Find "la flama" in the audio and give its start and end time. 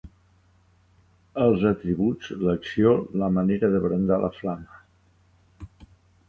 4.25-5.79